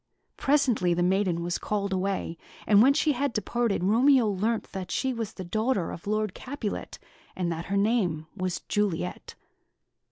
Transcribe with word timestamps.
Presently, 0.35 0.95
the 0.95 1.03
maiden 1.03 1.43
was 1.43 1.59
called 1.59 1.93
away, 1.93 2.35
and 2.65 2.81
when 2.81 2.95
she 2.95 3.11
had 3.11 3.33
departed, 3.33 3.83
Romeo 3.83 4.27
learnt 4.27 4.71
that 4.71 4.89
she 4.89 5.13
was 5.13 5.33
the 5.33 5.43
daughter 5.43 5.91
of 5.91 6.07
Lord 6.07 6.33
Capulet, 6.33 6.97
and 7.35 7.51
that 7.51 7.65
her 7.65 7.77
name 7.77 8.25
was 8.35 8.61
Juliet. 8.61 9.35